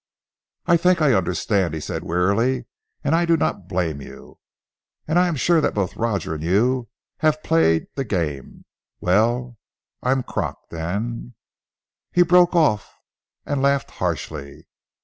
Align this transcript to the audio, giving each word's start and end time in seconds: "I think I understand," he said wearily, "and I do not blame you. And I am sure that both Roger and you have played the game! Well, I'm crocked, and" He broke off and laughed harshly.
"I 0.65 0.77
think 0.77 0.99
I 0.99 1.13
understand," 1.13 1.75
he 1.75 1.79
said 1.79 2.03
wearily, 2.03 2.65
"and 3.03 3.13
I 3.13 3.23
do 3.23 3.37
not 3.37 3.67
blame 3.67 4.01
you. 4.01 4.39
And 5.07 5.19
I 5.19 5.27
am 5.27 5.35
sure 5.35 5.61
that 5.61 5.75
both 5.75 5.95
Roger 5.95 6.33
and 6.33 6.43
you 6.43 6.89
have 7.17 7.43
played 7.43 7.85
the 7.93 8.03
game! 8.03 8.65
Well, 8.99 9.59
I'm 10.01 10.23
crocked, 10.23 10.73
and" 10.73 11.35
He 12.15 12.23
broke 12.23 12.55
off 12.55 12.95
and 13.45 13.61
laughed 13.61 13.91
harshly. 14.01 14.65